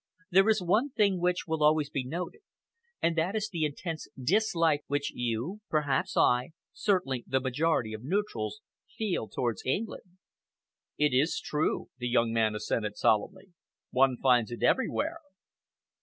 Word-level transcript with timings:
There 0.31 0.49
is 0.49 0.63
one 0.63 0.89
thing 0.89 1.19
which 1.21 1.45
will 1.45 1.61
always 1.63 1.91
be 1.91 2.03
noted, 2.03 2.41
and 3.03 3.15
that 3.17 3.35
is 3.35 3.49
the 3.49 3.65
intense 3.65 4.07
dislike 4.19 4.83
which 4.87 5.11
you, 5.13 5.59
perhaps 5.69 6.17
I, 6.17 6.53
certainly 6.73 7.23
the 7.27 7.39
majority 7.39 7.93
of 7.93 8.03
neutrals, 8.03 8.61
feel 8.97 9.27
towards 9.27 9.61
England." 9.63 10.17
"It 10.97 11.13
is 11.13 11.39
true," 11.39 11.89
the 11.99 12.09
young 12.09 12.33
man 12.33 12.55
assented 12.55 12.97
solemnly. 12.97 13.53
"One 13.91 14.17
finds 14.17 14.49
it 14.49 14.63
everywhere." 14.63 15.19